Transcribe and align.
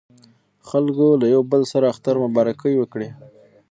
خلکو 0.69 1.03
یو 1.05 1.13
له 1.21 1.27
بل 1.51 1.61
سره 1.71 1.85
د 1.85 1.89
اختر 1.93 2.15
مبارکۍ 2.25 2.73
وکړې. 2.77 3.09